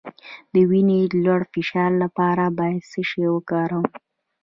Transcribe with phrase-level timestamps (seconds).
[0.53, 3.85] د وینې د لوړ فشار لپاره باید څه شی وکاروم؟